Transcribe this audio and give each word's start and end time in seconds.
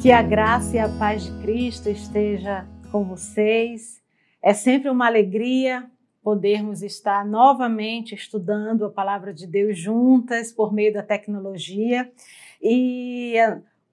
Que 0.00 0.12
a 0.12 0.22
graça 0.22 0.76
e 0.76 0.78
a 0.78 0.88
paz 0.88 1.24
de 1.24 1.42
Cristo 1.42 1.88
esteja 1.88 2.64
com 2.92 3.02
vocês. 3.02 4.00
É 4.40 4.54
sempre 4.54 4.88
uma 4.88 5.06
alegria 5.06 5.90
podermos 6.22 6.82
estar 6.82 7.26
novamente 7.26 8.14
estudando 8.14 8.84
a 8.84 8.90
palavra 8.90 9.34
de 9.34 9.44
Deus 9.44 9.76
juntas 9.76 10.52
por 10.52 10.72
meio 10.72 10.92
da 10.92 11.02
tecnologia. 11.02 12.12
E 12.62 13.34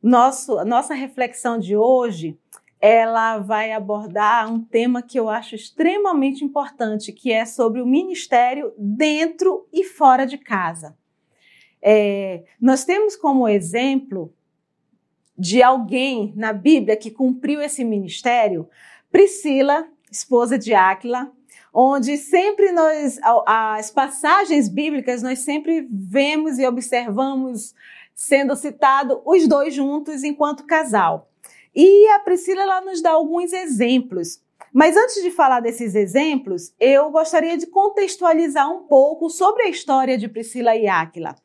nosso, 0.02 0.64
nossa 0.64 0.94
reflexão 0.94 1.58
de 1.58 1.76
hoje, 1.76 2.38
ela 2.80 3.40
vai 3.40 3.72
abordar 3.72 4.48
um 4.54 4.62
tema 4.64 5.02
que 5.02 5.20
eu 5.20 5.28
acho 5.28 5.56
extremamente 5.56 6.46
importante, 6.46 7.12
que 7.12 7.32
é 7.32 7.46
sobre 7.46 7.82
o 7.82 7.88
ministério 7.88 8.72
dentro 8.78 9.68
e 9.74 9.84
fora 9.84 10.26
de 10.26 10.38
casa. 10.38 10.96
É, 11.82 12.44
nós 12.62 12.86
temos 12.86 13.16
como 13.16 13.48
exemplo 13.48 14.32
de 15.38 15.62
alguém 15.62 16.34
na 16.36 16.54
Bíblia 16.54 16.96
que 16.96 17.12
cumpriu 17.12 17.62
esse 17.62 17.84
ministério, 17.84 18.70
Priscila, 19.12 19.88
esposa 20.12 20.58
de 20.58 20.74
Áquila, 20.74 21.32
onde 21.74 22.18
sempre 22.18 22.72
nós, 22.72 23.20
as 23.46 23.92
passagens 23.92 24.70
bíblicas, 24.70 25.22
nós 25.22 25.40
sempre 25.40 25.88
vemos 25.92 26.58
e 26.58 26.66
observamos 26.66 27.76
sendo 28.14 28.56
citado 28.56 29.22
os 29.26 29.46
dois 29.46 29.74
juntos 29.74 30.24
enquanto 30.24 30.66
casal. 30.66 31.30
E 31.76 32.08
a 32.10 32.20
Priscila 32.20 32.62
ela 32.62 32.82
nos 32.82 33.02
dá 33.02 33.12
alguns 33.12 33.52
exemplos. 33.52 34.42
Mas 34.72 34.96
antes 34.96 35.22
de 35.22 35.32
falar 35.32 35.60
desses 35.60 35.96
exemplos, 35.96 36.74
eu 36.80 37.12
gostaria 37.12 37.58
de 37.58 37.68
contextualizar 37.68 38.72
um 38.72 38.84
pouco 38.84 39.30
sobre 39.30 39.64
a 39.64 39.70
história 39.70 40.18
de 40.18 40.30
Priscila 40.30 40.76
e 40.76 40.88
Áquila. 40.88 41.36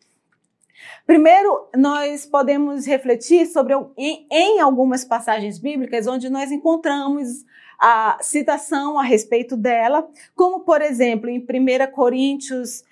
Primeiro, 1.06 1.68
nós 1.76 2.26
podemos 2.26 2.86
refletir 2.86 3.46
sobre 3.46 3.74
em, 3.96 4.26
em 4.30 4.60
algumas 4.60 5.04
passagens 5.04 5.58
bíblicas 5.58 6.06
onde 6.06 6.28
nós 6.30 6.50
encontramos 6.50 7.44
a 7.78 8.18
citação 8.20 8.98
a 8.98 9.02
respeito 9.02 9.56
dela, 9.56 10.08
como 10.34 10.60
por 10.60 10.82
exemplo 10.82 11.30
em 11.30 11.38
1 11.38 11.90
Coríntios 11.92 12.84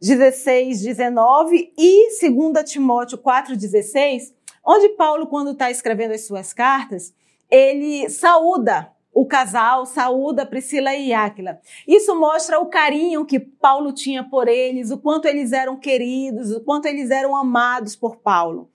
16, 0.00 0.80
19 0.80 1.72
e 1.76 2.08
2 2.30 2.70
Timóteo 2.70 3.18
4, 3.18 3.56
16, 3.56 4.32
onde 4.64 4.90
Paulo, 4.90 5.26
quando 5.26 5.50
está 5.50 5.70
escrevendo 5.70 6.12
as 6.12 6.26
suas 6.26 6.52
cartas, 6.52 7.12
ele 7.50 8.08
saúda 8.08 8.92
o 9.12 9.26
casal 9.26 9.84
saúda 9.86 10.46
Priscila 10.46 10.94
e 10.94 11.12
Áquila. 11.12 11.60
Isso 11.86 12.14
mostra 12.18 12.60
o 12.60 12.66
carinho 12.66 13.24
que 13.24 13.40
Paulo 13.40 13.92
tinha 13.92 14.22
por 14.22 14.48
eles, 14.48 14.90
o 14.90 14.98
quanto 14.98 15.26
eles 15.26 15.52
eram 15.52 15.76
queridos, 15.76 16.52
o 16.52 16.60
quanto 16.60 16.86
eles 16.86 17.10
eram 17.10 17.34
amados 17.34 17.96
por 17.96 18.16
Paulo. 18.16 18.70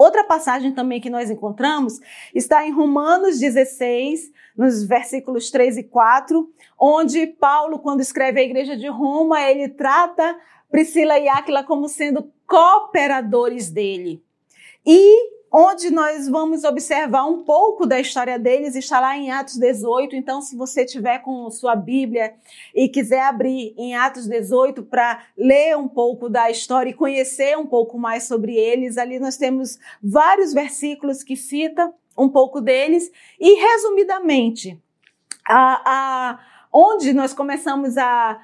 Outra 0.00 0.24
passagem 0.24 0.72
também 0.72 0.98
que 0.98 1.10
nós 1.10 1.30
encontramos 1.30 2.00
está 2.34 2.66
em 2.66 2.70
Romanos 2.70 3.38
16, 3.38 4.32
nos 4.56 4.82
versículos 4.82 5.50
3 5.50 5.76
e 5.76 5.82
4, 5.84 6.50
onde 6.78 7.26
Paulo, 7.26 7.78
quando 7.78 8.00
escreve 8.00 8.40
a 8.40 8.42
igreja 8.42 8.76
de 8.76 8.88
Roma, 8.88 9.42
ele 9.42 9.68
trata 9.68 10.38
Priscila 10.70 11.18
e 11.18 11.28
Áquila 11.28 11.64
como 11.64 11.86
sendo 11.86 12.32
cooperadores 12.46 13.70
dele. 13.70 14.22
E 14.86 15.39
onde 15.52 15.90
nós 15.90 16.28
vamos 16.28 16.62
observar 16.62 17.24
um 17.26 17.42
pouco 17.42 17.84
da 17.84 17.98
história 17.98 18.38
deles, 18.38 18.76
está 18.76 19.00
lá 19.00 19.16
em 19.16 19.30
Atos 19.30 19.56
18. 19.56 20.14
Então, 20.14 20.40
se 20.40 20.56
você 20.56 20.84
tiver 20.84 21.18
com 21.18 21.50
sua 21.50 21.74
Bíblia 21.74 22.34
e 22.74 22.88
quiser 22.88 23.22
abrir 23.22 23.74
em 23.76 23.96
Atos 23.96 24.28
18 24.28 24.84
para 24.84 25.24
ler 25.36 25.76
um 25.76 25.88
pouco 25.88 26.28
da 26.28 26.50
história 26.50 26.90
e 26.90 26.94
conhecer 26.94 27.58
um 27.58 27.66
pouco 27.66 27.98
mais 27.98 28.24
sobre 28.24 28.54
eles, 28.54 28.96
ali 28.96 29.18
nós 29.18 29.36
temos 29.36 29.78
vários 30.02 30.52
versículos 30.52 31.24
que 31.24 31.36
cita 31.36 31.92
um 32.16 32.28
pouco 32.28 32.60
deles. 32.60 33.10
E, 33.40 33.60
resumidamente, 33.60 34.80
a, 35.48 35.82
a, 35.84 36.40
onde 36.72 37.12
nós 37.12 37.34
começamos 37.34 37.98
a 37.98 38.40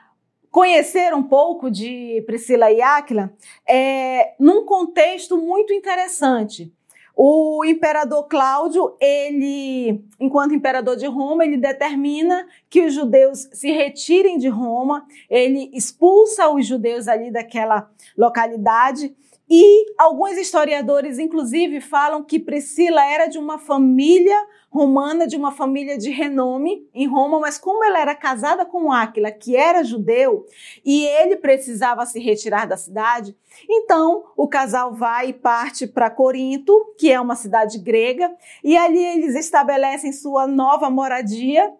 conhecer 0.51 1.15
um 1.15 1.23
pouco 1.23 1.71
de 1.71 2.25
Priscila 2.27 2.73
e 2.73 2.81
Áquila 2.81 3.33
é 3.69 4.35
num 4.41 4.65
contexto 4.65 5.37
muito 5.37 5.73
interessante. 5.73 6.73
O 7.19 7.65
imperador 7.65 8.29
Cláudio, 8.29 8.95
ele, 9.01 10.05
enquanto 10.21 10.53
imperador 10.53 10.97
de 10.97 11.07
Roma, 11.07 11.47
ele 11.47 11.57
determina 11.57 12.47
que 12.69 12.85
os 12.85 12.93
judeus 12.93 13.49
se 13.55 13.73
retirem 13.73 14.37
de 14.37 14.49
Roma, 14.49 15.07
ele 15.31 15.71
expulsa 15.73 16.51
os 16.51 16.67
judeus 16.67 17.09
ali 17.09 17.31
daquela 17.31 17.91
localidade. 18.19 19.17
E 19.49 19.95
alguns 19.97 20.37
historiadores, 20.37 21.19
inclusive, 21.19 21.81
falam 21.81 22.25
que 22.25 22.41
Priscila 22.41 23.05
era 23.05 23.29
de 23.29 23.39
uma 23.39 23.59
família 23.59 24.37
romana, 24.69 25.27
de 25.27 25.37
uma 25.37 25.53
família 25.53 25.97
de 25.97 26.11
renome 26.11 26.87
em 26.93 27.07
Roma, 27.07 27.39
mas 27.39 27.57
como 27.57 27.85
ela 27.85 28.01
era 28.01 28.15
casada 28.15 28.67
com 28.67 28.93
Áquila, 28.93 29.31
que 29.31 29.57
era 29.57 29.85
judeu, 29.85 30.45
e 30.85 31.07
ele 31.07 31.37
precisava 31.37 32.05
se 32.05 32.19
retirar 32.19 32.67
da 32.67 32.77
cidade, 32.77 33.37
então 33.71 34.25
o 34.37 34.49
casal 34.49 34.93
vai 34.93 35.29
e 35.29 35.33
parte 35.33 35.87
para 35.87 36.11
Corinto, 36.11 36.95
que 36.99 37.11
é 37.11 37.21
uma 37.21 37.37
cidade 37.37 37.79
grega, 37.79 38.35
e 38.63 38.77
ali 38.77 39.03
eles 39.03 39.35
estabelecem 39.35 40.13
sua 40.13 40.47
nova 40.47 40.91
moradia. 40.91 41.73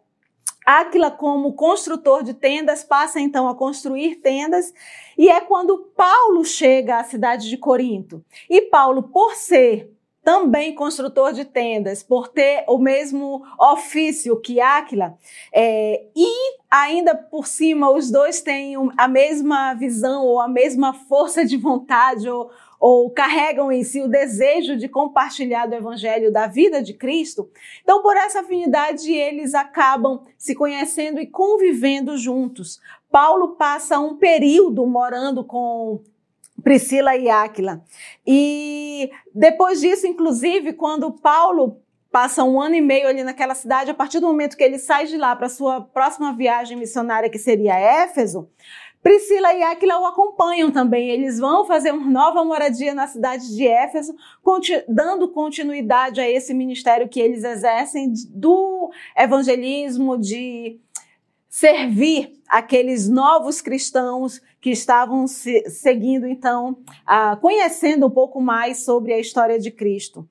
Áquila, 0.67 1.13
como 1.13 1.53
construtor 1.53 2.25
de 2.25 2.35
tendas, 2.35 2.83
passa 2.83 3.21
então 3.21 3.49
a 3.49 3.55
construir 3.55 4.17
tendas, 4.17 4.75
e 5.17 5.29
é 5.29 5.41
quando 5.41 5.79
Paulo 5.97 6.45
chega 6.45 6.99
à 6.99 7.05
cidade 7.05 7.49
de 7.49 7.57
Corinto. 7.57 8.25
E 8.51 8.63
Paulo, 8.63 9.05
por 9.05 9.37
ser 9.37 9.97
também 10.27 10.75
construtor 10.75 11.33
de 11.33 11.45
tendas, 11.45 12.03
por 12.03 12.27
ter 12.27 12.65
o 12.67 12.79
mesmo 12.79 13.45
ofício 13.61 14.41
que 14.41 14.61
Áquila, 14.61 15.17
é, 15.55 16.05
e 16.17 16.57
ainda 16.69 17.15
por 17.15 17.47
cima 17.47 17.89
os 17.91 18.11
dois 18.11 18.41
têm 18.43 18.75
a 18.97 19.07
mesma 19.07 19.73
visão 19.75 20.27
ou 20.27 20.41
a 20.41 20.49
mesma 20.49 20.93
força 20.93 21.45
de 21.45 21.57
vontade 21.57 22.29
ou, 22.29 22.51
ou 22.81 23.11
carregam 23.11 23.71
em 23.73 23.83
si 23.83 24.01
o 24.01 24.09
desejo 24.09 24.77
de 24.77 24.89
compartilhar 24.89 25.67
do 25.67 25.75
evangelho 25.75 26.33
da 26.33 26.47
vida 26.47 26.83
de 26.83 26.95
Cristo. 26.95 27.51
Então, 27.83 28.03
por 28.03 28.17
essa 28.17 28.41
afinidade, 28.41 29.13
eles 29.13 29.55
acabam 29.55 30.23
se 30.37 30.55
conhecendo 30.55 31.21
e 31.21 31.27
convivendo 31.27 32.17
juntos. 32.17 32.81
Paulo 33.11 33.57
passa 33.57 33.99
um 33.99 34.17
período 34.17 34.87
morando 34.87 35.45
com 35.45 36.01
Priscila 36.63 37.17
e 37.17 37.29
Áquila. 37.29 37.83
E 38.27 39.11
depois 39.35 39.81
disso, 39.81 40.07
inclusive, 40.07 40.73
quando 40.73 41.13
Paulo 41.13 41.81
passa 42.11 42.43
um 42.43 42.59
ano 42.59 42.75
e 42.75 42.81
meio 42.81 43.07
ali 43.09 43.23
naquela 43.23 43.55
cidade, 43.55 43.91
a 43.91 43.95
partir 43.95 44.21
do 44.21 44.27
momento 44.27 44.57
que 44.57 44.65
ele 44.65 44.79
sai 44.79 45.07
de 45.07 45.19
lá 45.19 45.37
para 45.37 45.51
sua 45.51 45.83
próxima 45.83 46.33
viagem 46.33 46.77
missionária, 46.77 47.29
que 47.29 47.39
seria 47.39 47.79
Éfeso, 47.79 48.49
Priscila 49.07 49.55
e 49.55 49.63
Áquila 49.63 50.01
o 50.01 50.05
acompanham 50.05 50.69
também. 50.69 51.09
Eles 51.09 51.39
vão 51.39 51.65
fazer 51.65 51.93
uma 51.93 52.11
nova 52.11 52.45
moradia 52.45 52.93
na 52.93 53.07
cidade 53.07 53.55
de 53.55 53.65
Éfeso, 53.65 54.17
dando 54.89 55.29
continuidade 55.29 56.21
a 56.21 56.29
esse 56.29 56.53
ministério 56.53 57.09
que 57.09 57.21
eles 57.21 57.45
exercem 57.45 58.13
do 58.31 58.91
evangelismo, 59.17 60.19
de 60.19 60.81
servir 61.49 62.33
aqueles 62.49 63.09
novos 63.09 63.61
cristãos 63.61 64.43
que 64.61 64.71
estavam 64.71 65.29
se, 65.29 65.71
seguindo, 65.71 66.27
então, 66.27 66.77
conhecendo 67.41 68.09
um 68.09 68.11
pouco 68.11 68.41
mais 68.41 68.79
sobre 68.79 69.13
a 69.13 69.21
história 69.21 69.57
de 69.57 69.71
Cristo. 69.71 70.29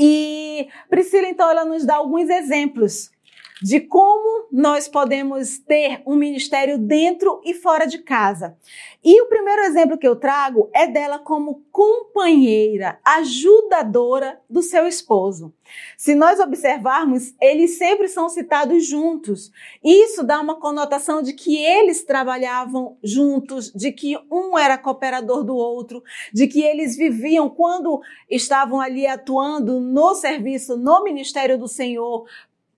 E 0.00 0.66
Priscila, 0.90 1.28
então, 1.28 1.48
ela 1.48 1.64
nos 1.64 1.86
dá 1.86 1.94
alguns 1.94 2.28
exemplos 2.28 3.13
de 3.62 3.80
como 3.80 4.48
nós 4.50 4.88
podemos 4.88 5.58
ter 5.58 6.02
um 6.06 6.16
ministério 6.16 6.78
dentro 6.78 7.40
e 7.44 7.54
fora 7.54 7.86
de 7.86 7.98
casa. 7.98 8.56
E 9.02 9.20
o 9.22 9.26
primeiro 9.26 9.62
exemplo 9.62 9.98
que 9.98 10.08
eu 10.08 10.16
trago 10.16 10.70
é 10.74 10.86
dela 10.86 11.18
como 11.18 11.62
companheira, 11.70 12.98
ajudadora 13.04 14.40
do 14.48 14.62
seu 14.62 14.86
esposo. 14.86 15.52
Se 15.96 16.14
nós 16.14 16.40
observarmos, 16.40 17.34
eles 17.40 17.78
sempre 17.78 18.08
são 18.08 18.28
citados 18.28 18.86
juntos. 18.86 19.52
Isso 19.82 20.24
dá 20.24 20.40
uma 20.40 20.58
conotação 20.58 21.22
de 21.22 21.32
que 21.32 21.56
eles 21.56 22.04
trabalhavam 22.04 22.96
juntos, 23.02 23.70
de 23.72 23.92
que 23.92 24.16
um 24.30 24.58
era 24.58 24.78
cooperador 24.78 25.44
do 25.44 25.54
outro, 25.54 26.02
de 26.32 26.46
que 26.46 26.62
eles 26.62 26.96
viviam 26.96 27.48
quando 27.48 28.00
estavam 28.28 28.80
ali 28.80 29.06
atuando 29.06 29.80
no 29.80 30.14
serviço, 30.14 30.76
no 30.76 31.02
ministério 31.04 31.58
do 31.58 31.68
Senhor, 31.68 32.24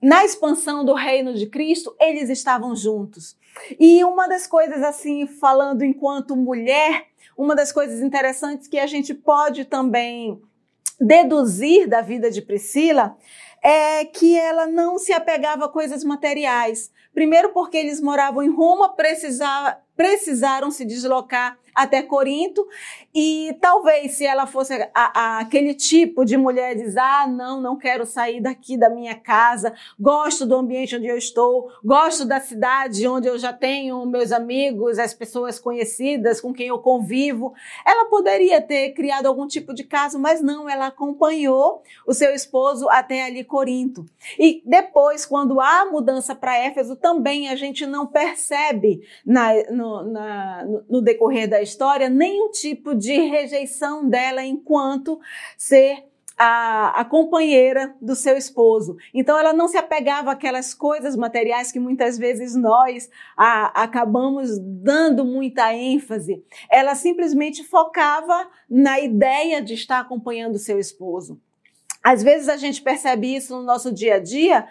na 0.00 0.24
expansão 0.24 0.84
do 0.84 0.94
reino 0.94 1.34
de 1.34 1.46
Cristo, 1.46 1.94
eles 2.00 2.28
estavam 2.28 2.74
juntos. 2.76 3.36
E 3.78 4.04
uma 4.04 4.28
das 4.28 4.46
coisas, 4.46 4.82
assim, 4.82 5.26
falando 5.26 5.82
enquanto 5.82 6.36
mulher, 6.36 7.06
uma 7.36 7.54
das 7.54 7.72
coisas 7.72 8.00
interessantes 8.00 8.68
que 8.68 8.78
a 8.78 8.86
gente 8.86 9.14
pode 9.14 9.64
também 9.64 10.40
deduzir 11.00 11.88
da 11.88 12.00
vida 12.00 12.30
de 12.30 12.40
Priscila 12.40 13.16
é 13.62 14.04
que 14.04 14.38
ela 14.38 14.66
não 14.66 14.98
se 14.98 15.12
apegava 15.12 15.64
a 15.64 15.68
coisas 15.68 16.04
materiais. 16.04 16.90
Primeiro, 17.12 17.52
porque 17.52 17.76
eles 17.76 18.00
moravam 18.00 18.42
em 18.42 18.50
Roma, 18.50 18.94
precisar, 18.94 19.82
precisaram 19.96 20.70
se 20.70 20.84
deslocar 20.84 21.58
até 21.76 22.02
Corinto. 22.02 22.66
E 23.14 23.56
talvez 23.60 24.12
se 24.12 24.24
ela 24.24 24.46
fosse 24.46 24.72
a, 24.72 24.90
a, 24.94 25.38
aquele 25.40 25.74
tipo 25.74 26.24
de 26.24 26.36
mulher 26.36 26.74
diz 26.74 26.96
ah 26.96 27.26
não 27.26 27.60
não 27.60 27.76
quero 27.76 28.06
sair 28.06 28.40
daqui 28.40 28.76
da 28.76 28.88
minha 28.88 29.14
casa. 29.14 29.74
Gosto 30.00 30.46
do 30.46 30.56
ambiente 30.56 30.96
onde 30.96 31.06
eu 31.06 31.18
estou. 31.18 31.70
Gosto 31.84 32.24
da 32.24 32.40
cidade 32.40 33.06
onde 33.06 33.28
eu 33.28 33.38
já 33.38 33.52
tenho 33.52 34.04
meus 34.06 34.32
amigos 34.32 34.98
as 34.98 35.12
pessoas 35.12 35.58
conhecidas 35.58 36.40
com 36.40 36.52
quem 36.52 36.68
eu 36.68 36.78
convivo. 36.78 37.52
Ela 37.86 38.06
poderia 38.06 38.60
ter 38.60 38.92
criado 38.92 39.26
algum 39.26 39.46
tipo 39.46 39.74
de 39.74 39.84
caso 39.84 40.18
mas 40.18 40.40
não 40.40 40.68
ela 40.68 40.86
acompanhou 40.86 41.82
o 42.06 42.14
seu 42.14 42.34
esposo 42.34 42.88
até 42.88 43.24
ali 43.24 43.44
Corinto. 43.44 44.06
E 44.38 44.62
depois 44.64 45.26
quando 45.26 45.60
há 45.60 45.84
mudança 45.84 46.34
para 46.34 46.56
Éfeso 46.56 46.96
também 46.96 47.48
a 47.50 47.56
gente 47.56 47.84
não 47.84 48.06
percebe 48.06 49.02
na, 49.24 49.52
no, 49.70 50.02
na, 50.04 50.64
no 50.88 51.02
decorrer 51.02 51.48
da 51.48 51.65
história 51.66 52.08
nenhum 52.08 52.50
tipo 52.50 52.94
de 52.94 53.12
rejeição 53.12 54.08
dela 54.08 54.44
enquanto 54.44 55.20
ser 55.56 56.04
a, 56.36 57.00
a, 57.00 57.04
companheira 57.04 57.94
do 58.00 58.14
seu 58.14 58.36
esposo. 58.36 58.96
Então 59.14 59.38
ela 59.38 59.52
não 59.52 59.68
se 59.68 59.78
apegava 59.78 60.32
àquelas 60.32 60.74
coisas 60.74 61.16
materiais 61.16 61.72
que 61.72 61.80
muitas 61.80 62.18
vezes 62.18 62.54
nós 62.54 63.08
a, 63.36 63.82
acabamos 63.82 64.58
dando 64.58 65.24
muita 65.24 65.72
ênfase. 65.74 66.44
Ela 66.70 66.94
simplesmente 66.94 67.64
focava 67.64 68.48
na 68.68 69.00
ideia 69.00 69.62
de 69.62 69.74
estar 69.74 70.00
acompanhando 70.00 70.56
o 70.56 70.60
seu 70.60 70.78
esposo. 70.78 71.40
Às 72.04 72.22
vezes 72.22 72.48
a 72.48 72.56
gente 72.56 72.82
percebe 72.82 73.34
isso 73.34 73.56
no 73.56 73.62
nosso 73.62 73.90
dia 73.92 74.16
a 74.16 74.20
dia, 74.20 74.68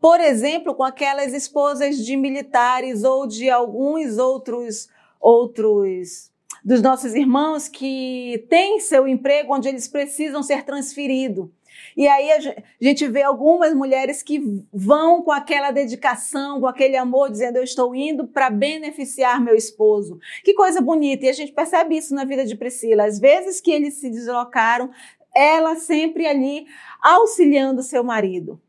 por 0.00 0.18
exemplo, 0.18 0.74
com 0.74 0.82
aquelas 0.82 1.34
esposas 1.34 1.98
de 1.98 2.16
militares 2.16 3.04
ou 3.04 3.26
de 3.26 3.50
alguns 3.50 4.16
outros 4.16 4.88
outros 5.20 6.29
dos 6.64 6.82
nossos 6.82 7.14
irmãos 7.14 7.68
que 7.68 8.44
têm 8.48 8.80
seu 8.80 9.08
emprego 9.08 9.54
onde 9.54 9.68
eles 9.68 9.88
precisam 9.88 10.42
ser 10.42 10.64
transferidos. 10.64 11.48
E 11.96 12.06
aí 12.06 12.30
a 12.30 12.62
gente 12.80 13.06
vê 13.08 13.22
algumas 13.22 13.74
mulheres 13.74 14.22
que 14.22 14.64
vão 14.72 15.22
com 15.22 15.32
aquela 15.32 15.70
dedicação, 15.70 16.60
com 16.60 16.66
aquele 16.66 16.96
amor, 16.96 17.30
dizendo: 17.30 17.56
Eu 17.56 17.64
estou 17.64 17.94
indo 17.94 18.26
para 18.26 18.50
beneficiar 18.50 19.40
meu 19.40 19.54
esposo. 19.54 20.18
Que 20.44 20.54
coisa 20.54 20.80
bonita! 20.80 21.26
E 21.26 21.28
a 21.28 21.32
gente 21.32 21.52
percebe 21.52 21.96
isso 21.96 22.14
na 22.14 22.24
vida 22.24 22.44
de 22.44 22.56
Priscila. 22.56 23.04
Às 23.04 23.18
vezes 23.18 23.60
que 23.60 23.70
eles 23.70 23.94
se 23.94 24.10
deslocaram, 24.10 24.90
ela 25.34 25.76
sempre 25.76 26.26
ali 26.26 26.66
auxiliando 27.02 27.82
seu 27.82 28.04
marido. 28.04 28.60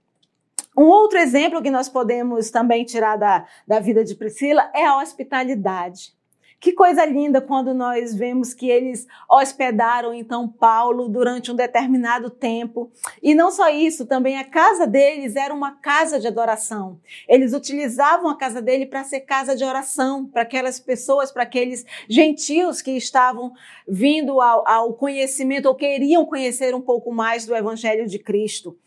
Um 0.77 0.85
outro 0.85 1.19
exemplo 1.19 1.61
que 1.61 1.69
nós 1.69 1.89
podemos 1.89 2.49
também 2.49 2.85
tirar 2.85 3.17
da, 3.17 3.45
da 3.67 3.79
vida 3.79 4.03
de 4.03 4.15
Priscila 4.15 4.71
é 4.73 4.85
a 4.85 4.97
hospitalidade. 4.99 6.13
Que 6.61 6.73
coisa 6.73 7.03
linda 7.03 7.41
quando 7.41 7.73
nós 7.73 8.13
vemos 8.13 8.53
que 8.53 8.69
eles 8.69 9.07
hospedaram 9.27 10.13
então 10.13 10.47
Paulo 10.47 11.09
durante 11.09 11.51
um 11.51 11.55
determinado 11.55 12.29
tempo. 12.29 12.91
E 13.19 13.33
não 13.33 13.49
só 13.49 13.67
isso, 13.69 14.05
também 14.05 14.37
a 14.37 14.43
casa 14.43 14.85
deles 14.85 15.35
era 15.35 15.51
uma 15.51 15.71
casa 15.71 16.19
de 16.19 16.27
adoração. 16.27 16.99
Eles 17.27 17.53
utilizavam 17.53 18.29
a 18.29 18.37
casa 18.37 18.61
dele 18.61 18.85
para 18.85 19.03
ser 19.03 19.21
casa 19.21 19.55
de 19.55 19.63
oração 19.63 20.27
para 20.27 20.43
aquelas 20.43 20.79
pessoas, 20.79 21.31
para 21.31 21.41
aqueles 21.41 21.83
gentios 22.07 22.79
que 22.79 22.91
estavam 22.91 23.53
vindo 23.87 24.39
ao, 24.39 24.67
ao 24.67 24.93
conhecimento 24.93 25.65
ou 25.65 25.73
queriam 25.73 26.27
conhecer 26.27 26.75
um 26.75 26.81
pouco 26.81 27.11
mais 27.11 27.43
do 27.43 27.55
evangelho 27.55 28.05
de 28.05 28.19
Cristo 28.19 28.77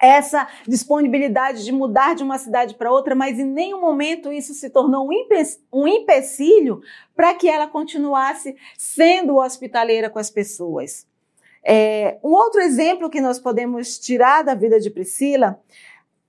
essa 0.00 0.48
disponibilidade 0.66 1.64
de 1.64 1.72
mudar 1.72 2.14
de 2.14 2.22
uma 2.22 2.38
cidade 2.38 2.74
para 2.74 2.92
outra, 2.92 3.14
mas 3.14 3.38
em 3.38 3.44
nenhum 3.44 3.80
momento 3.80 4.32
isso 4.32 4.54
se 4.54 4.70
tornou 4.70 5.08
um 5.72 5.88
empecilho 5.88 6.80
para 7.14 7.34
que 7.34 7.48
ela 7.48 7.66
continuasse 7.66 8.56
sendo 8.76 9.36
hospitaleira 9.36 10.08
com 10.08 10.18
as 10.18 10.30
pessoas. 10.30 11.06
É, 11.64 12.18
um 12.22 12.30
outro 12.30 12.60
exemplo 12.60 13.10
que 13.10 13.20
nós 13.20 13.38
podemos 13.38 13.98
tirar 13.98 14.42
da 14.42 14.54
vida 14.54 14.78
de 14.80 14.90
Priscila, 14.90 15.60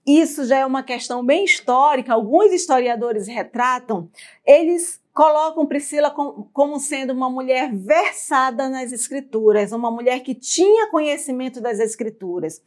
isso 0.06 0.46
já 0.46 0.58
é 0.58 0.66
uma 0.66 0.82
questão 0.82 1.24
bem 1.24 1.46
histórica, 1.46 2.14
alguns 2.14 2.52
historiadores 2.52 3.28
retratam, 3.28 4.10
eles 4.46 5.00
colocam 5.20 5.66
Priscila 5.66 6.16
como 6.54 6.80
sendo 6.80 7.12
uma 7.12 7.30
mulher 7.30 7.76
versada 7.76 8.70
nas 8.70 8.94
escrituras, 8.94 9.74
uma 9.74 9.92
mulher 9.92 10.22
que 10.22 10.34
tinha 10.34 10.90
conhecimento 10.90 11.60
das 11.60 11.78
escrituras. 11.78 12.64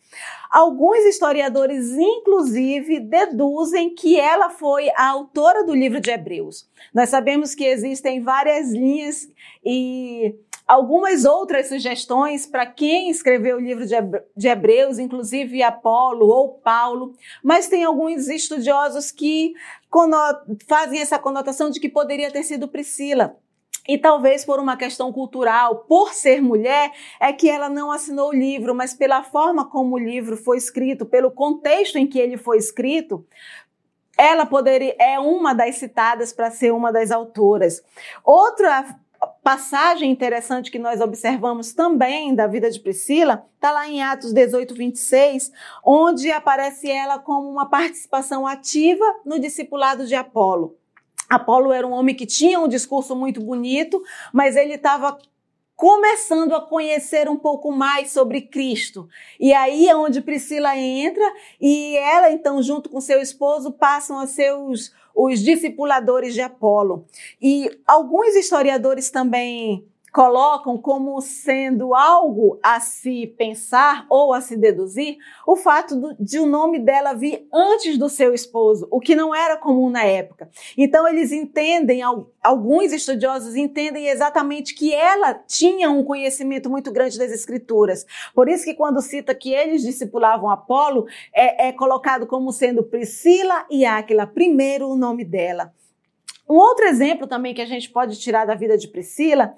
Alguns 0.51 0.99
historiadores, 1.07 1.93
inclusive, 1.93 3.01
deduzem 3.01 3.95
que 3.95 4.21
ela 4.21 4.51
foi 4.51 4.91
a 4.91 5.07
autora 5.09 5.65
do 5.65 5.75
livro 5.75 5.99
de 5.99 6.11
Hebreus. 6.11 6.69
Nós 6.93 7.09
sabemos 7.09 7.55
que 7.55 7.65
existem 7.65 8.23
várias 8.23 8.71
linhas 8.71 9.31
e 9.65 10.35
algumas 10.67 11.25
outras 11.25 11.69
sugestões 11.69 12.47
para 12.47 12.67
quem 12.67 13.11
escreveu 13.11 13.57
o 13.57 13.61
livro 13.61 13.85
de 14.37 14.49
Hebreus, 14.49 14.99
inclusive 14.99 15.63
Apolo 15.63 16.27
ou 16.27 16.55
Paulo, 16.55 17.15
mas 17.43 17.69
tem 17.69 17.85
alguns 17.85 18.29
estudiosos 18.29 19.11
que 19.11 19.55
fazem 20.67 21.01
essa 21.01 21.19
conotação 21.19 21.71
de 21.71 21.81
que 21.81 21.89
poderia 21.89 22.31
ter 22.31 22.43
sido 22.43 22.69
Priscila. 22.69 23.37
E 23.87 23.99
talvez 23.99 24.45
por 24.45 24.61
uma 24.61 24.77
questão 24.77 25.13
cultural, 25.13 25.85
por 25.89 26.15
ser 26.15 26.41
mulher, 26.41 26.93
é 27.21 27.33
que 27.33 27.51
ela 27.51 27.69
não 27.69 27.91
assinou 27.91 28.29
o 28.29 28.35
livro, 28.35 28.75
mas 28.75 28.95
pela 28.95 29.25
forma 29.25 29.69
como 29.69 29.97
o 29.97 29.99
livro 29.99 30.37
foi 30.37 30.57
escrito, 30.57 31.05
pelo 31.05 31.33
contexto 31.33 31.97
em 31.97 32.07
que 32.07 32.19
ele 32.19 32.37
foi 32.37 32.59
escrito, 32.59 33.27
ela 34.17 34.47
poderia 34.47 34.95
é 35.01 35.19
uma 35.19 35.53
das 35.53 35.77
citadas 35.77 36.33
para 36.33 36.51
ser 36.51 36.73
uma 36.73 36.93
das 36.93 37.11
autoras. 37.11 37.83
Outra 38.25 38.97
passagem 39.43 40.11
interessante 40.11 40.71
que 40.71 40.79
nós 40.79 41.01
observamos 41.01 41.73
também 41.73 42.35
da 42.35 42.47
vida 42.47 42.71
de 42.71 42.79
Priscila 42.79 43.45
está 43.57 43.73
lá 43.73 43.89
em 43.89 44.03
Atos 44.03 44.33
18, 44.33 44.75
26, 44.75 45.53
onde 45.85 46.31
aparece 46.31 46.91
ela 46.91 47.19
como 47.19 47.51
uma 47.51 47.69
participação 47.69 48.47
ativa 48.47 49.05
no 49.25 49.39
discipulado 49.39 50.07
de 50.07 50.15
Apolo. 50.15 50.77
Apolo 51.29 51.73
era 51.73 51.87
um 51.87 51.93
homem 51.93 52.15
que 52.15 52.27
tinha 52.27 52.61
um 52.61 52.69
discurso 52.69 53.17
muito 53.17 53.41
bonito, 53.41 54.01
mas 54.33 54.55
ele 54.55 54.75
estava 54.75 55.19
começando 55.83 56.55
a 56.55 56.61
conhecer 56.61 57.29
um 57.29 57.37
pouco 57.37 57.73
mais 57.73 58.13
sobre 58.13 58.43
Cristo. 58.43 59.09
E 59.41 59.53
aí 59.53 59.89
é 59.89 59.97
onde 59.97 60.21
Priscila 60.21 60.77
entra 60.79 61.29
e 61.61 61.97
ela, 61.97 62.31
então, 62.31 62.63
junto 62.63 62.89
com 62.89 63.01
seu 63.01 63.21
esposo, 63.21 63.73
passam 63.73 64.17
a 64.21 64.29
ser 64.29 64.55
os, 64.55 64.95
os 65.13 65.41
discipuladores 65.41 66.35
de 66.35 66.41
Apolo. 66.41 67.05
E 67.41 67.69
alguns 67.85 68.37
historiadores 68.37 69.11
também 69.11 69.85
colocam 70.13 70.77
como 70.77 71.19
sendo 71.23 71.95
algo 71.95 72.61
a 72.63 72.79
se 72.81 73.27
pensar 73.39 74.05
ou 74.11 74.35
a 74.35 74.43
se 74.43 74.57
deduzir 74.57 75.17
o 75.47 75.57
fato 75.57 76.15
de 76.21 76.39
o 76.39 76.45
nome 76.45 76.79
dela 76.79 77.15
vir 77.15 77.49
antes 77.51 77.97
do 77.97 78.11
seu 78.11 78.35
esposo, 78.35 78.87
o 78.91 79.01
que 79.01 79.15
não 79.15 79.35
era 79.35 79.57
comum 79.57 79.89
na 79.89 80.05
época. 80.05 80.51
Então 80.77 81.09
eles 81.09 81.33
entendem, 81.33 82.03
alguns 82.43 82.93
estudiosos 82.93 83.57
entendem 83.57 84.09
exatamente 84.09 84.75
que 84.75 84.95
ela 84.95 85.33
tinha 85.33 85.91
um 85.91 86.05
conhecimento 86.05 86.69
muito 86.69 86.93
grande 86.93 87.19
das 87.19 87.33
escrituras. 87.33 88.05
Por 88.35 88.51
isso 88.51 88.65
que 88.65 88.75
quando 88.75 89.01
cita 89.01 89.35
que 89.35 89.55
eles 89.55 89.81
discipulavam 89.81 90.51
Apolo, 90.51 91.07
é, 91.35 91.69
é 91.69 91.73
colocado 91.73 92.27
como 92.27 92.53
sendo 92.53 92.83
Priscila 92.83 93.65
e 93.71 93.87
Áquila, 93.87 94.27
primeiro 94.27 94.91
o 94.91 94.97
nome 94.97 95.25
dela. 95.25 95.73
Um 96.47 96.57
outro 96.57 96.85
exemplo 96.85 97.27
também 97.27 97.55
que 97.55 97.63
a 97.63 97.67
gente 97.67 97.89
pode 97.89 98.19
tirar 98.19 98.45
da 98.45 98.55
vida 98.55 98.77
de 98.77 98.89
Priscila 98.89 99.55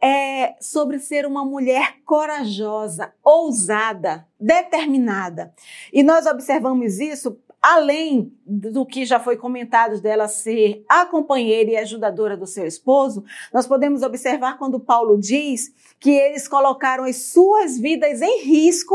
é 0.00 0.56
sobre 0.60 0.98
ser 0.98 1.26
uma 1.26 1.44
mulher 1.44 1.96
corajosa, 2.04 3.12
ousada, 3.24 4.26
determinada. 4.38 5.52
E 5.92 6.02
nós 6.02 6.26
observamos 6.26 6.98
isso 7.00 7.38
além 7.66 8.32
do 8.46 8.86
que 8.86 9.04
já 9.04 9.18
foi 9.18 9.36
comentado 9.36 10.00
dela 10.00 10.28
ser 10.28 10.84
a 10.88 11.04
companheira 11.04 11.72
e 11.72 11.76
ajudadora 11.76 12.36
do 12.36 12.46
seu 12.46 12.64
esposo, 12.64 13.24
nós 13.52 13.66
podemos 13.66 14.02
observar 14.02 14.56
quando 14.56 14.78
Paulo 14.78 15.18
diz 15.18 15.74
que 15.98 16.10
eles 16.10 16.46
colocaram 16.46 17.02
as 17.04 17.16
suas 17.16 17.76
vidas 17.76 18.22
em 18.22 18.44
risco 18.44 18.94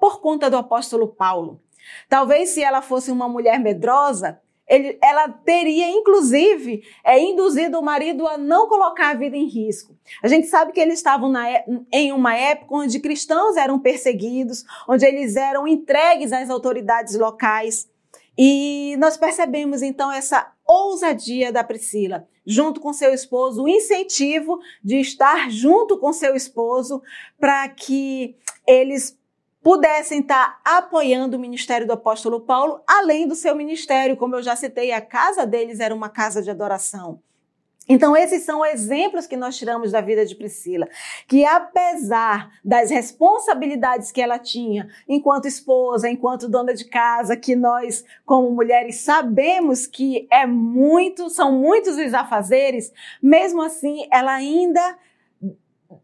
por 0.00 0.20
conta 0.20 0.50
do 0.50 0.56
apóstolo 0.56 1.06
Paulo. 1.06 1.60
Talvez 2.08 2.50
se 2.50 2.62
ela 2.62 2.82
fosse 2.82 3.12
uma 3.12 3.28
mulher 3.28 3.60
medrosa, 3.60 4.40
ele, 4.72 4.98
ela 5.02 5.28
teria, 5.28 5.90
inclusive, 5.90 6.82
é, 7.04 7.20
induzido 7.20 7.78
o 7.78 7.82
marido 7.82 8.26
a 8.26 8.38
não 8.38 8.66
colocar 8.66 9.10
a 9.10 9.14
vida 9.14 9.36
em 9.36 9.44
risco. 9.44 9.94
A 10.22 10.28
gente 10.28 10.46
sabe 10.46 10.72
que 10.72 10.80
eles 10.80 10.94
estavam 10.94 11.28
na, 11.28 11.46
é, 11.46 11.62
em 11.92 12.10
uma 12.10 12.34
época 12.34 12.74
onde 12.76 12.98
cristãos 12.98 13.58
eram 13.58 13.78
perseguidos, 13.78 14.64
onde 14.88 15.04
eles 15.04 15.36
eram 15.36 15.68
entregues 15.68 16.32
às 16.32 16.48
autoridades 16.48 17.18
locais. 17.18 17.86
E 18.36 18.96
nós 18.98 19.18
percebemos 19.18 19.82
então 19.82 20.10
essa 20.10 20.50
ousadia 20.66 21.52
da 21.52 21.62
Priscila, 21.62 22.26
junto 22.46 22.80
com 22.80 22.94
seu 22.94 23.12
esposo, 23.12 23.64
o 23.64 23.68
incentivo 23.68 24.58
de 24.82 24.96
estar 25.00 25.50
junto 25.50 25.98
com 25.98 26.14
seu 26.14 26.34
esposo 26.34 27.02
para 27.38 27.68
que 27.68 28.34
eles 28.66 29.18
pudessem 29.62 30.20
estar 30.20 30.60
apoiando 30.64 31.36
o 31.36 31.40
ministério 31.40 31.86
do 31.86 31.92
apóstolo 31.92 32.40
Paulo, 32.40 32.80
além 32.86 33.28
do 33.28 33.34
seu 33.34 33.54
ministério. 33.54 34.16
Como 34.16 34.34
eu 34.34 34.42
já 34.42 34.56
citei, 34.56 34.92
a 34.92 35.00
casa 35.00 35.46
deles 35.46 35.80
era 35.80 35.94
uma 35.94 36.08
casa 36.08 36.42
de 36.42 36.50
adoração. 36.50 37.20
Então, 37.88 38.16
esses 38.16 38.44
são 38.44 38.64
exemplos 38.64 39.26
que 39.26 39.36
nós 39.36 39.56
tiramos 39.56 39.90
da 39.90 40.00
vida 40.00 40.24
de 40.24 40.36
Priscila, 40.36 40.88
que 41.26 41.44
apesar 41.44 42.50
das 42.64 42.90
responsabilidades 42.90 44.12
que 44.12 44.20
ela 44.20 44.38
tinha 44.38 44.88
enquanto 45.08 45.48
esposa, 45.48 46.08
enquanto 46.08 46.48
dona 46.48 46.74
de 46.74 46.84
casa, 46.84 47.36
que 47.36 47.56
nós, 47.56 48.04
como 48.24 48.50
mulheres, 48.52 49.00
sabemos 49.00 49.86
que 49.86 50.28
é 50.30 50.46
muito, 50.46 51.28
são 51.28 51.52
muitos 51.52 51.96
os 51.96 52.14
afazeres, 52.14 52.92
mesmo 53.20 53.60
assim, 53.60 54.06
ela 54.12 54.32
ainda 54.32 54.96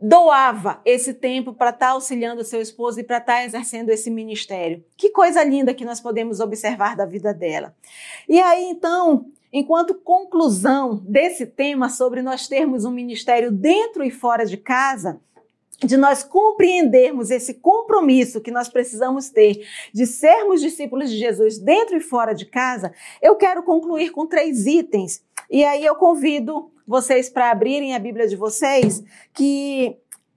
doava 0.00 0.80
esse 0.84 1.14
tempo 1.14 1.52
para 1.52 1.70
estar 1.70 1.86
tá 1.86 1.92
auxiliando 1.92 2.44
seu 2.44 2.60
esposo 2.60 3.00
e 3.00 3.04
para 3.04 3.18
estar 3.18 3.34
tá 3.34 3.44
exercendo 3.44 3.90
esse 3.90 4.10
ministério. 4.10 4.84
Que 4.96 5.10
coisa 5.10 5.42
linda 5.42 5.74
que 5.74 5.84
nós 5.84 6.00
podemos 6.00 6.40
observar 6.40 6.96
da 6.96 7.06
vida 7.06 7.32
dela. 7.32 7.74
E 8.28 8.40
aí, 8.40 8.64
então, 8.70 9.26
Enquanto 9.50 9.94
conclusão 9.94 11.02
desse 11.08 11.46
tema 11.46 11.88
sobre 11.88 12.20
nós 12.20 12.46
termos 12.46 12.84
um 12.84 12.90
ministério 12.90 13.50
dentro 13.50 14.04
e 14.04 14.10
fora 14.10 14.44
de 14.44 14.58
casa, 14.58 15.18
de 15.82 15.96
nós 15.96 16.24
compreendermos 16.24 17.30
esse 17.30 17.54
compromisso 17.54 18.40
que 18.40 18.50
nós 18.50 18.68
precisamos 18.68 19.30
ter 19.30 19.64
de 19.92 20.06
sermos 20.06 20.60
discípulos 20.60 21.10
de 21.10 21.16
Jesus 21.16 21.58
dentro 21.58 21.96
e 21.96 22.00
fora 22.00 22.34
de 22.34 22.44
casa, 22.44 22.92
eu 23.22 23.36
quero 23.36 23.62
concluir 23.62 24.10
com 24.10 24.26
três 24.26 24.66
itens. 24.66 25.22
E 25.50 25.64
aí 25.64 25.84
eu 25.84 25.94
convido 25.96 26.70
vocês 26.86 27.28
para 27.28 27.50
abrirem 27.50 27.94
a 27.94 27.98
Bíblia 27.98 28.26
de 28.26 28.36
vocês, 28.36 29.02
que 29.32 29.96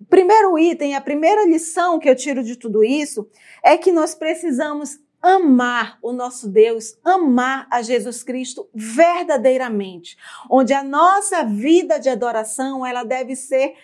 primeiro 0.09 0.57
item, 0.57 0.95
a 0.95 1.01
primeira 1.01 1.45
lição 1.45 1.99
que 1.99 2.09
eu 2.09 2.15
tiro 2.15 2.43
de 2.43 2.55
tudo 2.55 2.83
isso 2.83 3.27
é 3.63 3.77
que 3.77 3.91
nós 3.91 4.15
precisamos 4.15 4.99
amar 5.21 5.99
o 6.01 6.11
nosso 6.11 6.49
Deus, 6.49 6.97
amar 7.03 7.67
a 7.69 7.81
Jesus 7.81 8.23
Cristo 8.23 8.67
verdadeiramente, 8.73 10.17
onde 10.49 10.73
a 10.73 10.83
nossa 10.83 11.43
vida 11.43 11.99
de 11.99 12.09
adoração, 12.09 12.85
ela 12.85 13.03
deve 13.03 13.35
ser 13.35 13.75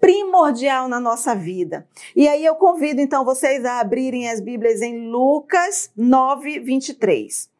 primordial 0.00 0.88
na 0.88 0.98
nossa 0.98 1.34
vida. 1.34 1.86
E 2.16 2.26
aí 2.26 2.44
eu 2.44 2.54
convido 2.54 3.00
então 3.00 3.24
vocês 3.24 3.64
a 3.64 3.80
abrirem 3.80 4.30
as 4.30 4.40
Bíblias 4.40 4.80
em 4.80 5.10
Lucas 5.10 5.92
9, 5.94 6.60
23. 6.60 7.50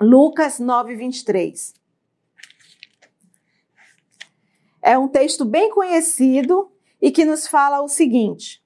Lucas 0.00 0.60
9, 0.60 0.94
23. 0.94 1.74
É 4.86 4.98
um 4.98 5.08
texto 5.08 5.46
bem 5.46 5.70
conhecido 5.70 6.70
e 7.00 7.10
que 7.10 7.24
nos 7.24 7.48
fala 7.48 7.80
o 7.80 7.88
seguinte: 7.88 8.62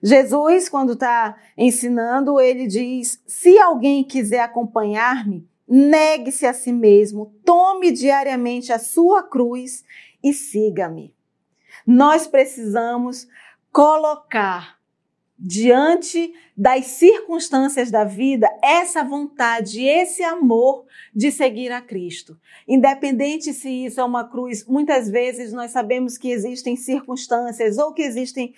Jesus, 0.00 0.68
quando 0.68 0.92
está 0.92 1.36
ensinando, 1.56 2.40
ele 2.40 2.68
diz: 2.68 3.20
se 3.26 3.58
alguém 3.58 4.04
quiser 4.04 4.38
acompanhar-me, 4.38 5.48
negue-se 5.66 6.46
a 6.46 6.54
si 6.54 6.72
mesmo, 6.72 7.34
tome 7.44 7.90
diariamente 7.90 8.72
a 8.72 8.78
sua 8.78 9.24
cruz 9.24 9.84
e 10.22 10.32
siga-me. 10.32 11.12
Nós 11.84 12.28
precisamos 12.28 13.26
colocar 13.72 14.77
diante 15.38 16.34
das 16.56 16.86
circunstâncias 16.86 17.90
da 17.90 18.02
vida 18.02 18.48
essa 18.62 19.04
vontade, 19.04 19.84
esse 19.84 20.22
amor 20.22 20.84
de 21.14 21.30
seguir 21.30 21.70
a 21.70 21.80
Cristo. 21.80 22.36
Independente 22.66 23.52
se 23.52 23.68
isso 23.86 24.00
é 24.00 24.04
uma 24.04 24.28
cruz, 24.28 24.66
muitas 24.66 25.08
vezes 25.08 25.52
nós 25.52 25.70
sabemos 25.70 26.18
que 26.18 26.30
existem 26.30 26.74
circunstâncias 26.74 27.78
ou 27.78 27.92
que 27.92 28.02
existem 28.02 28.52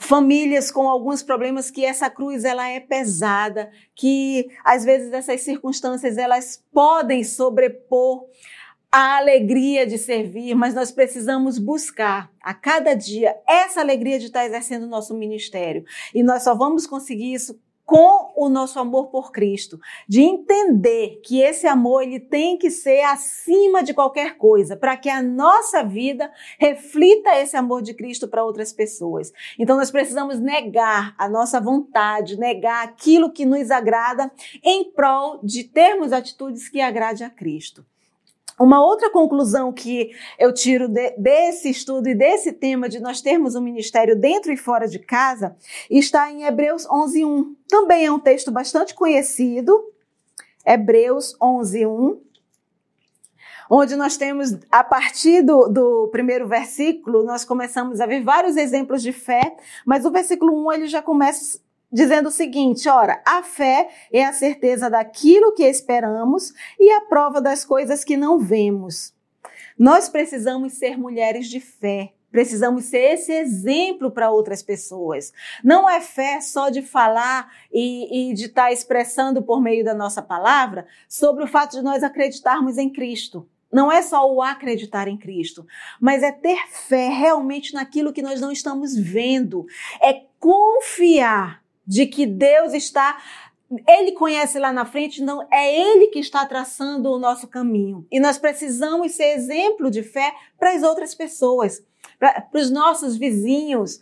famílias 0.00 0.70
com 0.70 0.88
alguns 0.88 1.22
problemas 1.22 1.70
que 1.70 1.84
essa 1.84 2.10
cruz 2.10 2.44
ela 2.44 2.68
é 2.68 2.80
pesada, 2.80 3.70
que 3.94 4.48
às 4.64 4.84
vezes 4.84 5.12
essas 5.12 5.42
circunstâncias 5.42 6.16
elas 6.16 6.64
podem 6.72 7.22
sobrepor 7.22 8.26
a 8.92 9.16
alegria 9.16 9.86
de 9.86 9.96
servir, 9.96 10.54
mas 10.54 10.74
nós 10.74 10.92
precisamos 10.92 11.58
buscar 11.58 12.30
a 12.42 12.52
cada 12.52 12.92
dia 12.92 13.34
essa 13.48 13.80
alegria 13.80 14.18
de 14.18 14.26
estar 14.26 14.44
exercendo 14.44 14.82
o 14.82 14.88
nosso 14.88 15.14
ministério. 15.14 15.82
E 16.14 16.22
nós 16.22 16.42
só 16.42 16.54
vamos 16.54 16.86
conseguir 16.86 17.32
isso 17.32 17.58
com 17.84 18.32
o 18.36 18.48
nosso 18.48 18.78
amor 18.78 19.08
por 19.08 19.32
Cristo, 19.32 19.78
de 20.06 20.22
entender 20.22 21.20
que 21.24 21.40
esse 21.40 21.66
amor 21.66 22.02
ele 22.02 22.20
tem 22.20 22.56
que 22.56 22.70
ser 22.70 23.00
acima 23.00 23.82
de 23.82 23.92
qualquer 23.92 24.36
coisa, 24.36 24.76
para 24.76 24.96
que 24.96 25.08
a 25.08 25.22
nossa 25.22 25.82
vida 25.82 26.30
reflita 26.58 27.38
esse 27.40 27.56
amor 27.56 27.82
de 27.82 27.92
Cristo 27.92 28.28
para 28.28 28.44
outras 28.44 28.72
pessoas. 28.72 29.32
Então 29.58 29.76
nós 29.76 29.90
precisamos 29.90 30.38
negar 30.38 31.14
a 31.18 31.28
nossa 31.28 31.60
vontade, 31.60 32.38
negar 32.38 32.84
aquilo 32.84 33.32
que 33.32 33.44
nos 33.44 33.70
agrada 33.70 34.30
em 34.62 34.90
prol 34.92 35.40
de 35.42 35.64
termos 35.64 36.12
atitudes 36.12 36.68
que 36.68 36.80
agrade 36.80 37.24
a 37.24 37.30
Cristo. 37.30 37.84
Uma 38.62 38.80
outra 38.80 39.10
conclusão 39.10 39.72
que 39.72 40.12
eu 40.38 40.54
tiro 40.54 40.86
de, 40.86 41.10
desse 41.18 41.68
estudo 41.68 42.08
e 42.08 42.14
desse 42.14 42.52
tema 42.52 42.88
de 42.88 43.00
nós 43.00 43.20
termos 43.20 43.56
um 43.56 43.60
ministério 43.60 44.14
dentro 44.14 44.52
e 44.52 44.56
fora 44.56 44.86
de 44.86 45.00
casa 45.00 45.56
está 45.90 46.30
em 46.30 46.44
Hebreus 46.44 46.86
11:1. 46.86 47.56
Também 47.66 48.06
é 48.06 48.12
um 48.12 48.20
texto 48.20 48.52
bastante 48.52 48.94
conhecido. 48.94 49.76
Hebreus 50.64 51.36
11:1 51.42 52.20
onde 53.68 53.96
nós 53.96 54.16
temos, 54.16 54.56
a 54.70 54.84
partir 54.84 55.42
do, 55.42 55.66
do, 55.66 56.08
primeiro 56.08 56.46
versículo, 56.46 57.24
nós 57.24 57.42
começamos 57.42 58.00
a 58.00 58.06
ver 58.06 58.22
vários 58.22 58.56
exemplos 58.56 59.02
de 59.02 59.12
fé, 59.12 59.56
mas 59.86 60.04
o 60.04 60.10
versículo 60.10 60.66
1 60.68 60.72
ele 60.72 60.86
já 60.86 61.00
começa 61.00 61.58
dizendo 61.92 62.28
o 62.28 62.32
seguinte: 62.32 62.88
ora, 62.88 63.22
a 63.26 63.42
fé 63.42 63.90
é 64.12 64.24
a 64.24 64.32
certeza 64.32 64.88
daquilo 64.88 65.54
que 65.54 65.64
esperamos 65.64 66.52
e 66.80 66.90
a 66.90 67.02
prova 67.02 67.40
das 67.40 67.64
coisas 67.64 68.02
que 68.02 68.16
não 68.16 68.38
vemos. 68.38 69.14
Nós 69.78 70.08
precisamos 70.08 70.74
ser 70.74 70.98
mulheres 70.98 71.48
de 71.48 71.60
fé. 71.60 72.12
Precisamos 72.30 72.86
ser 72.86 73.12
esse 73.12 73.30
exemplo 73.30 74.10
para 74.10 74.30
outras 74.30 74.62
pessoas. 74.62 75.34
Não 75.62 75.88
é 75.88 76.00
fé 76.00 76.40
só 76.40 76.70
de 76.70 76.80
falar 76.80 77.52
e, 77.70 78.30
e 78.30 78.34
de 78.34 78.46
estar 78.46 78.64
tá 78.64 78.72
expressando 78.72 79.42
por 79.42 79.60
meio 79.60 79.84
da 79.84 79.92
nossa 79.92 80.22
palavra 80.22 80.86
sobre 81.06 81.44
o 81.44 81.46
fato 81.46 81.72
de 81.72 81.82
nós 81.82 82.02
acreditarmos 82.02 82.78
em 82.78 82.88
Cristo. 82.88 83.46
Não 83.70 83.92
é 83.92 84.00
só 84.00 84.30
o 84.30 84.40
acreditar 84.40 85.08
em 85.08 85.16
Cristo, 85.16 85.66
mas 86.00 86.22
é 86.22 86.32
ter 86.32 86.58
fé 86.70 87.08
realmente 87.08 87.74
naquilo 87.74 88.12
que 88.12 88.22
nós 88.22 88.40
não 88.40 88.50
estamos 88.50 88.96
vendo. 88.96 89.66
É 90.00 90.24
confiar 90.38 91.61
de 91.86 92.06
que 92.06 92.26
Deus 92.26 92.72
está 92.72 93.18
ele 93.88 94.12
conhece 94.12 94.58
lá 94.58 94.70
na 94.70 94.84
frente, 94.84 95.22
não 95.22 95.46
é 95.50 95.74
ele 95.74 96.08
que 96.08 96.18
está 96.18 96.44
traçando 96.44 97.10
o 97.10 97.18
nosso 97.18 97.48
caminho. 97.48 98.06
E 98.10 98.20
nós 98.20 98.36
precisamos 98.36 99.12
ser 99.12 99.34
exemplo 99.34 99.90
de 99.90 100.02
fé 100.02 100.34
para 100.58 100.72
as 100.74 100.82
outras 100.82 101.14
pessoas, 101.14 101.82
para 102.18 102.46
os 102.52 102.70
nossos 102.70 103.16
vizinhos, 103.16 103.98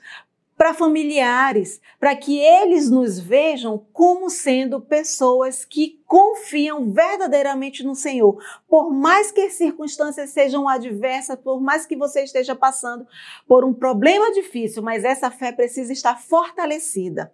para 0.60 0.74
familiares, 0.74 1.80
para 1.98 2.14
que 2.14 2.38
eles 2.38 2.90
nos 2.90 3.18
vejam 3.18 3.82
como 3.94 4.28
sendo 4.28 4.78
pessoas 4.78 5.64
que 5.64 6.02
confiam 6.04 6.92
verdadeiramente 6.92 7.82
no 7.82 7.94
Senhor. 7.94 8.36
Por 8.68 8.92
mais 8.92 9.32
que 9.32 9.40
as 9.40 9.54
circunstâncias 9.54 10.28
sejam 10.28 10.68
adversas, 10.68 11.38
por 11.38 11.62
mais 11.62 11.86
que 11.86 11.96
você 11.96 12.24
esteja 12.24 12.54
passando 12.54 13.06
por 13.48 13.64
um 13.64 13.72
problema 13.72 14.30
difícil, 14.32 14.82
mas 14.82 15.02
essa 15.02 15.30
fé 15.30 15.50
precisa 15.50 15.94
estar 15.94 16.20
fortalecida. 16.20 17.32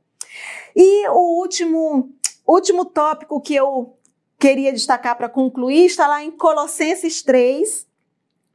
E 0.74 1.08
o 1.08 1.40
último, 1.40 2.10
último 2.46 2.84
tópico 2.84 3.40
que 3.40 3.54
eu 3.54 3.96
queria 4.38 4.72
destacar 4.72 5.16
para 5.16 5.28
concluir 5.28 5.86
está 5.86 6.06
lá 6.06 6.22
em 6.22 6.30
Colossenses 6.30 7.22
3, 7.22 7.86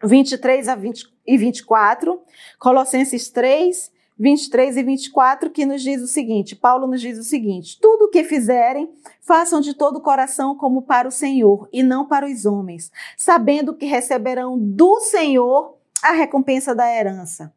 23 0.03 0.67
a 0.67 0.75
20 0.75 1.11
e 1.25 1.37
24. 1.37 2.21
Colossenses 2.59 3.29
3, 3.29 3.91
23 4.17 4.77
e 4.77 4.83
24, 4.83 5.49
que 5.49 5.65
nos 5.65 5.81
diz 5.81 6.01
o 6.01 6.07
seguinte: 6.07 6.55
Paulo 6.55 6.85
nos 6.87 7.01
diz 7.01 7.17
o 7.17 7.23
seguinte: 7.23 7.79
tudo 7.81 8.05
o 8.05 8.09
que 8.09 8.23
fizerem, 8.23 8.91
façam 9.21 9.59
de 9.59 9.73
todo 9.73 9.97
o 9.97 10.01
coração 10.01 10.55
como 10.55 10.83
para 10.83 11.07
o 11.07 11.11
Senhor 11.11 11.67
e 11.73 11.81
não 11.81 12.05
para 12.07 12.27
os 12.27 12.45
homens, 12.45 12.91
sabendo 13.17 13.75
que 13.75 13.85
receberão 13.85 14.57
do 14.59 14.99
Senhor 14.99 15.77
a 16.03 16.11
recompensa 16.11 16.75
da 16.75 16.87
herança. 16.87 17.53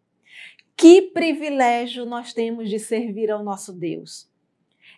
Que 0.76 1.02
privilégio 1.02 2.04
nós 2.04 2.32
temos 2.32 2.68
de 2.68 2.78
servir 2.78 3.30
ao 3.30 3.44
nosso 3.44 3.72
Deus. 3.72 4.28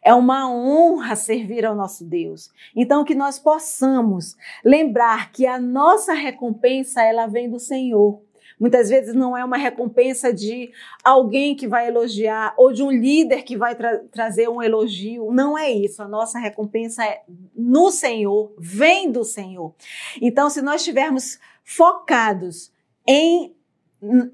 É 0.03 0.15
uma 0.15 0.49
honra 0.49 1.17
servir 1.17 1.67
ao 1.67 1.75
nosso 1.75 2.05
Deus. 2.05 2.51
Então 2.75 3.05
que 3.05 3.15
nós 3.15 3.39
possamos 3.39 4.37
lembrar 4.65 5.33
que 5.33 5.47
a 5.47 5.59
nossa 5.59 6.13
recompensa 6.13 7.03
ela 7.03 7.27
vem 7.27 7.51
do 7.51 7.59
Senhor. 7.59 8.23
Muitas 8.59 8.89
vezes 8.89 9.15
não 9.15 9.37
é 9.37 9.45
uma 9.45 9.57
recompensa 9.57 10.33
de 10.33 10.71
alguém 11.05 11.55
que 11.55 11.69
vai 11.69 11.89
elogiar 11.89 12.55
ou 12.57 12.73
de 12.73 12.83
um 12.83 12.91
líder 12.91 13.43
que 13.43 13.57
vai 13.57 13.75
tra 13.75 13.99
trazer 14.11 14.49
um 14.49 14.63
elogio. 14.63 15.31
Não 15.31 15.59
é 15.59 15.71
isso. 15.71 16.03
A 16.03 16.09
nossa 16.09 16.39
recompensa 16.39 17.05
é 17.05 17.23
no 17.55 17.91
Senhor, 17.91 18.55
vem 18.59 19.11
do 19.11 19.25
Senhor. 19.25 19.75
Então, 20.23 20.49
se 20.49 20.63
nós 20.63 20.83
estivermos 20.83 21.39
focados 21.65 22.73
em 23.07 23.56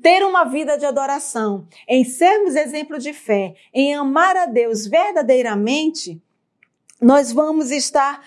ter 0.02 0.24
uma 0.24 0.44
vida 0.44 0.76
de 0.76 0.84
adoração, 0.84 1.66
em 1.88 2.04
sermos 2.04 2.56
exemplo 2.56 2.98
de 2.98 3.12
fé, 3.12 3.54
em 3.72 3.94
amar 3.94 4.36
a 4.36 4.46
Deus 4.46 4.86
verdadeiramente, 4.86 6.20
nós 7.00 7.32
vamos 7.32 7.70
estar 7.70 8.22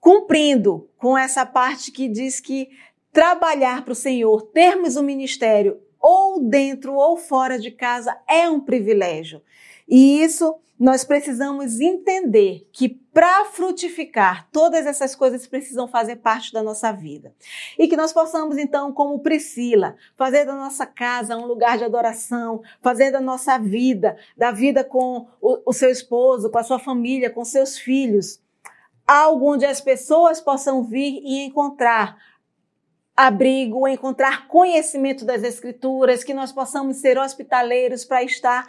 cumprindo 0.00 0.88
com 0.98 1.16
essa 1.16 1.46
parte 1.46 1.90
que 1.90 2.08
diz 2.08 2.40
que 2.40 2.68
trabalhar 3.12 3.84
para 3.84 3.92
o 3.92 3.96
Senhor, 3.96 4.42
termos 4.52 4.96
um 4.96 5.02
ministério 5.02 5.80
ou 6.02 6.42
dentro 6.42 6.94
ou 6.94 7.16
fora 7.16 7.58
de 7.58 7.70
casa 7.70 8.18
é 8.28 8.50
um 8.50 8.60
privilégio. 8.60 9.40
E 9.88 10.20
isso 10.20 10.56
nós 10.78 11.04
precisamos 11.04 11.78
entender 11.78 12.68
que 12.72 12.88
para 12.88 13.44
frutificar, 13.44 14.48
todas 14.50 14.84
essas 14.84 15.14
coisas 15.14 15.46
precisam 15.46 15.86
fazer 15.86 16.16
parte 16.16 16.52
da 16.52 16.60
nossa 16.60 16.90
vida. 16.90 17.32
E 17.78 17.86
que 17.86 17.96
nós 17.96 18.12
possamos, 18.12 18.58
então, 18.58 18.92
como 18.92 19.20
Priscila, 19.20 19.94
fazer 20.16 20.44
da 20.44 20.56
nossa 20.56 20.84
casa 20.84 21.36
um 21.36 21.46
lugar 21.46 21.78
de 21.78 21.84
adoração, 21.84 22.62
fazer 22.80 23.12
da 23.12 23.20
nossa 23.20 23.58
vida, 23.58 24.16
da 24.36 24.50
vida 24.50 24.82
com 24.82 25.28
o, 25.40 25.70
o 25.70 25.72
seu 25.72 25.88
esposo, 25.88 26.50
com 26.50 26.58
a 26.58 26.64
sua 26.64 26.80
família, 26.80 27.30
com 27.30 27.44
seus 27.44 27.78
filhos, 27.78 28.40
algo 29.06 29.52
onde 29.52 29.64
as 29.64 29.80
pessoas 29.80 30.40
possam 30.40 30.82
vir 30.82 31.20
e 31.22 31.44
encontrar 31.44 32.16
abrigo, 33.16 33.86
encontrar 33.86 34.48
conhecimento 34.48 35.24
das 35.24 35.42
Escrituras, 35.42 36.24
que 36.24 36.34
nós 36.34 36.52
possamos 36.52 36.96
ser 36.96 37.18
hospitaleiros 37.18 38.04
para 38.04 38.22
estar 38.22 38.66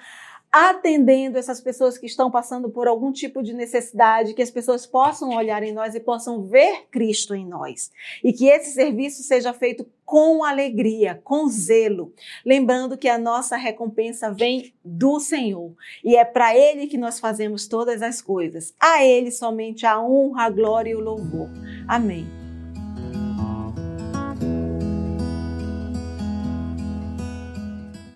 atendendo 0.54 1.40
essas 1.40 1.60
pessoas 1.60 1.98
que 1.98 2.06
estão 2.06 2.30
passando 2.30 2.70
por 2.70 2.88
algum 2.88 3.12
tipo 3.12 3.42
de 3.42 3.54
necessidade, 3.54 4.36
que 4.36 4.42
as 4.42 4.52
pessoas 4.52 4.86
possam 4.86 5.36
olhar 5.36 5.64
em 5.64 5.74
nós 5.74 5.96
e 5.96 6.00
possam 6.00 6.44
ver 6.44 6.86
Cristo 6.92 7.34
em 7.34 7.44
nós. 7.44 7.92
E 8.24 8.32
que 8.32 8.46
esse 8.46 8.72
serviço 8.72 9.24
seja 9.24 9.52
feito 9.52 9.84
com 10.06 10.44
alegria, 10.44 11.20
com 11.24 11.48
zelo, 11.48 12.14
lembrando 12.46 12.96
que 13.00 13.10
a 13.10 13.18
nossa 13.18 13.58
recompensa 13.58 14.32
vem 14.32 14.72
do 14.86 15.20
Senhor 15.20 15.74
e 16.04 16.16
é 16.16 16.24
para 16.24 16.56
Ele 16.56 16.86
que 16.86 17.00
nós 17.00 17.20
fazemos 17.20 17.68
todas 17.68 18.04
as 18.04 18.22
coisas. 18.22 18.76
A 18.80 19.04
Ele 19.04 19.32
somente 19.32 19.88
a 19.88 20.00
honra, 20.00 20.44
a 20.44 20.50
glória 20.52 20.92
e 20.92 20.96
o 20.96 21.00
louvor. 21.00 21.50
Amém. 21.88 22.43